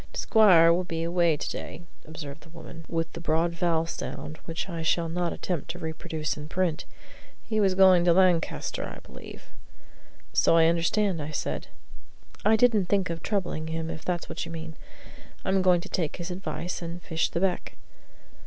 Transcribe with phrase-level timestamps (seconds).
[0.13, 4.37] "T'squire was to be away to day," observed the woman, with the broad vowel sound
[4.45, 6.85] which I shall not attempt to reproduce in print.
[7.43, 9.51] "He was going to Lancaster, I believe."
[10.33, 11.67] "So I understood," said
[12.43, 12.53] I.
[12.53, 14.75] "I didn't think of troubling him, if that's what you mean.
[15.45, 17.75] I'm going to take his advice and fish the beck."